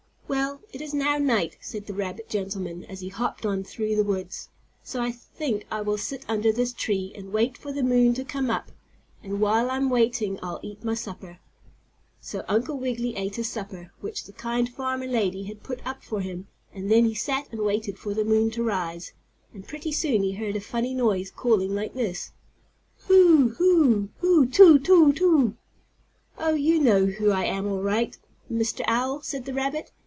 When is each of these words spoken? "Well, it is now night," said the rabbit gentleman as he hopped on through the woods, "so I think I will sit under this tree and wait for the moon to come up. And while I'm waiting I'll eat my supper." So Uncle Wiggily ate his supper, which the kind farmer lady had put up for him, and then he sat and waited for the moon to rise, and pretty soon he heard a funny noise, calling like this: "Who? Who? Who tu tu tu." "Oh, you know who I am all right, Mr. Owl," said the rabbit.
"Well, 0.27 0.61
it 0.71 0.79
is 0.79 0.93
now 0.93 1.17
night," 1.17 1.57
said 1.59 1.85
the 1.85 1.93
rabbit 1.93 2.29
gentleman 2.29 2.85
as 2.85 3.01
he 3.01 3.09
hopped 3.09 3.45
on 3.45 3.65
through 3.65 3.97
the 3.97 4.03
woods, 4.03 4.47
"so 4.81 5.01
I 5.01 5.11
think 5.11 5.65
I 5.69 5.81
will 5.81 5.97
sit 5.97 6.23
under 6.29 6.53
this 6.53 6.71
tree 6.71 7.11
and 7.15 7.33
wait 7.33 7.57
for 7.57 7.73
the 7.73 7.83
moon 7.83 8.13
to 8.13 8.23
come 8.23 8.49
up. 8.49 8.71
And 9.21 9.41
while 9.41 9.69
I'm 9.69 9.89
waiting 9.89 10.39
I'll 10.41 10.61
eat 10.63 10.85
my 10.85 10.93
supper." 10.93 11.39
So 12.21 12.45
Uncle 12.47 12.77
Wiggily 12.77 13.17
ate 13.17 13.35
his 13.35 13.49
supper, 13.49 13.91
which 13.99 14.23
the 14.23 14.31
kind 14.31 14.69
farmer 14.69 15.05
lady 15.05 15.43
had 15.43 15.61
put 15.63 15.85
up 15.85 16.01
for 16.01 16.21
him, 16.21 16.47
and 16.73 16.89
then 16.89 17.03
he 17.05 17.13
sat 17.13 17.49
and 17.51 17.61
waited 17.61 17.99
for 17.99 18.13
the 18.13 18.25
moon 18.25 18.49
to 18.51 18.63
rise, 18.63 19.11
and 19.53 19.67
pretty 19.67 19.91
soon 19.91 20.23
he 20.23 20.31
heard 20.31 20.55
a 20.55 20.61
funny 20.61 20.93
noise, 20.93 21.29
calling 21.29 21.75
like 21.75 21.93
this: 21.93 22.31
"Who? 23.07 23.49
Who? 23.57 24.07
Who 24.19 24.47
tu 24.47 24.79
tu 24.79 25.11
tu." 25.11 25.55
"Oh, 26.37 26.53
you 26.53 26.79
know 26.79 27.05
who 27.07 27.31
I 27.31 27.43
am 27.43 27.67
all 27.67 27.81
right, 27.83 28.17
Mr. 28.49 28.83
Owl," 28.87 29.21
said 29.23 29.43
the 29.43 29.53
rabbit. 29.53 29.91